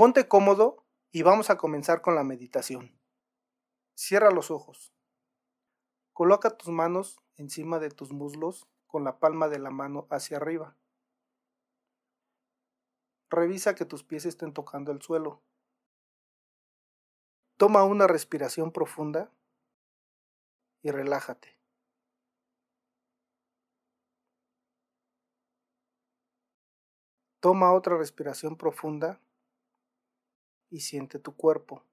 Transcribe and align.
Ponte 0.00 0.28
cómodo 0.28 0.86
y 1.10 1.20
vamos 1.20 1.50
a 1.50 1.58
comenzar 1.58 2.00
con 2.00 2.14
la 2.14 2.24
meditación. 2.24 2.98
Cierra 3.94 4.30
los 4.30 4.50
ojos. 4.50 4.94
Coloca 6.14 6.56
tus 6.56 6.70
manos 6.70 7.20
encima 7.36 7.78
de 7.78 7.90
tus 7.90 8.10
muslos 8.10 8.66
con 8.86 9.04
la 9.04 9.18
palma 9.18 9.48
de 9.48 9.58
la 9.58 9.68
mano 9.68 10.06
hacia 10.08 10.38
arriba. 10.38 10.74
Revisa 13.28 13.74
que 13.74 13.84
tus 13.84 14.02
pies 14.02 14.24
estén 14.24 14.54
tocando 14.54 14.90
el 14.90 15.02
suelo. 15.02 15.42
Toma 17.58 17.84
una 17.84 18.06
respiración 18.06 18.72
profunda 18.72 19.30
y 20.80 20.92
relájate. 20.92 21.58
Toma 27.40 27.74
otra 27.74 27.98
respiración 27.98 28.56
profunda 28.56 29.20
y 30.70 30.80
siente 30.80 31.18
tu 31.18 31.36
cuerpo. 31.36 31.84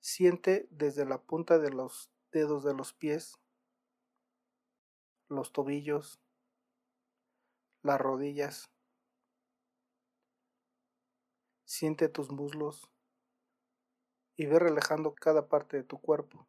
Siente 0.00 0.66
desde 0.70 1.04
la 1.04 1.20
punta 1.20 1.58
de 1.58 1.70
los 1.70 2.10
dedos 2.32 2.64
de 2.64 2.72
los 2.72 2.92
pies, 2.92 3.38
los 5.28 5.52
tobillos, 5.52 6.20
las 7.82 8.00
rodillas. 8.00 8.70
Siente 11.64 12.08
tus 12.08 12.30
muslos 12.30 12.90
y 14.36 14.46
ve 14.46 14.58
relajando 14.58 15.14
cada 15.14 15.48
parte 15.48 15.76
de 15.76 15.84
tu 15.84 16.00
cuerpo. 16.00 16.48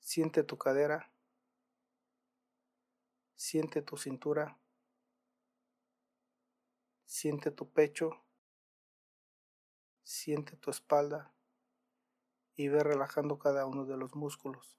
Siente 0.00 0.42
tu 0.42 0.58
cadera, 0.58 1.10
siente 3.36 3.82
tu 3.82 3.96
cintura, 3.96 4.58
siente 7.18 7.50
tu 7.50 7.68
pecho, 7.68 8.10
siente 10.04 10.56
tu 10.56 10.70
espalda 10.70 11.34
y 12.54 12.68
ve 12.68 12.84
relajando 12.84 13.40
cada 13.40 13.66
uno 13.66 13.86
de 13.86 13.96
los 13.96 14.14
músculos. 14.14 14.78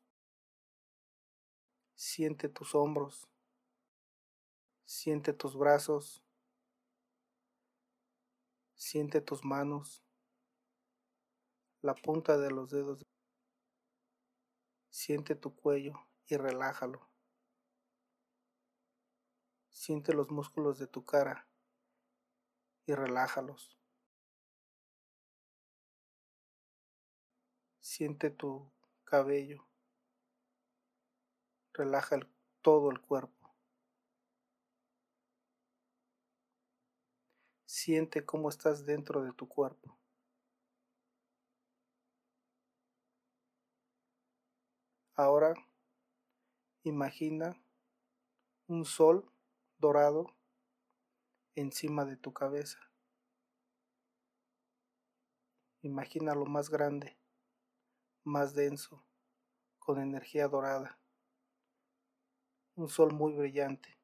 Siente 1.96 2.48
tus 2.48 2.76
hombros, 2.76 3.28
siente 4.86 5.34
tus 5.34 5.58
brazos, 5.58 6.23
siente 8.74 9.20
tus 9.20 9.44
manos, 9.44 10.02
la 11.81 11.94
punta 11.94 12.38
de 12.38 12.52
los 12.52 12.70
dedos. 12.70 13.06
Siente 14.90 15.36
tu 15.36 15.58
cuello 15.58 16.08
y 16.26 16.38
relájalo. 16.38 17.06
Siente 19.70 20.14
los 20.14 20.31
músculos 20.31 20.80
de 20.80 20.88
tu 20.88 21.03
cara 21.03 21.48
y 22.90 22.95
relájalos. 22.95 23.78
Siente 27.80 28.31
tu 28.31 28.72
cabello. 29.04 29.68
Relaja 31.72 32.20
todo 32.64 32.90
el 32.90 33.00
cuerpo. 33.00 33.54
Siente 37.66 38.26
cómo 38.26 38.50
estás 38.50 38.88
dentro 38.88 39.22
de 39.22 39.34
tu 39.34 39.48
cuerpo. 39.48 39.96
Ahora 45.14 45.53
imagina 46.84 47.62
un 48.66 48.84
sol 48.84 49.31
dorado 49.78 50.39
encima 51.60 52.06
de 52.06 52.18
tu 52.18 52.34
cabeza. 52.34 52.80
Imagina 55.81 56.34
lo 56.36 56.46
más 56.46 56.70
grande, 56.70 57.18
más 58.24 58.53
denso, 58.53 59.06
con 59.78 60.02
energía 60.02 60.48
dorada. 60.48 61.00
Un 62.75 62.90
sol 62.90 63.14
muy 63.14 63.34
brillante. 63.34 63.98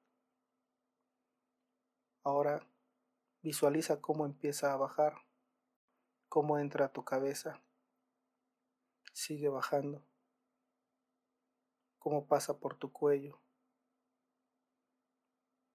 Ahora 2.23 2.67
visualiza 3.41 4.01
cómo 4.01 4.25
empieza 4.25 4.73
a 4.73 4.77
bajar, 4.77 5.15
cómo 6.29 6.57
entra 6.59 6.85
a 6.85 6.91
tu 6.93 7.03
cabeza. 7.03 7.61
Sigue 9.13 9.49
bajando 9.49 10.03
cómo 12.05 12.27
pasa 12.27 12.59
por 12.59 12.75
tu 12.75 12.93
cuello, 12.93 13.41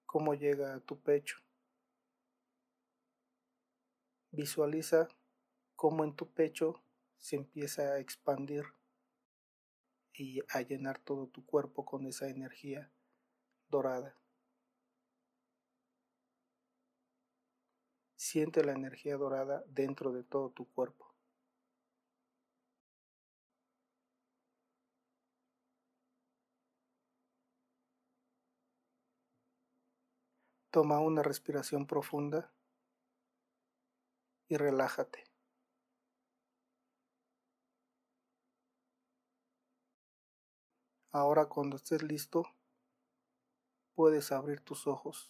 cómo 0.05 0.33
llega 0.33 0.75
a 0.75 0.79
tu 0.79 0.97
pecho. 0.97 1.35
Visualiza 4.33 5.09
cómo 5.75 6.05
en 6.05 6.15
tu 6.15 6.31
pecho 6.31 6.81
se 7.17 7.35
empieza 7.35 7.81
a 7.81 7.99
expandir 7.99 8.63
y 10.13 10.39
a 10.49 10.61
llenar 10.61 10.99
todo 10.99 11.27
tu 11.27 11.45
cuerpo 11.45 11.83
con 11.83 12.05
esa 12.05 12.29
energía 12.29 12.89
dorada. 13.67 14.15
Siente 18.15 18.63
la 18.63 18.71
energía 18.71 19.17
dorada 19.17 19.65
dentro 19.67 20.13
de 20.13 20.23
todo 20.23 20.49
tu 20.51 20.71
cuerpo. 20.71 21.13
Toma 30.69 30.99
una 30.99 31.21
respiración 31.21 31.85
profunda 31.85 32.53
y 34.51 34.57
relájate. 34.57 35.23
Ahora 41.13 41.45
cuando 41.45 41.77
estés 41.77 42.03
listo, 42.03 42.43
puedes 43.95 44.33
abrir 44.33 44.59
tus 44.59 44.87
ojos. 44.87 45.29